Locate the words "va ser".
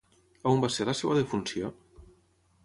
0.63-0.87